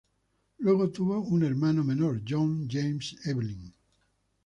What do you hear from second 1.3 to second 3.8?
hermano menor, John James Evelyn.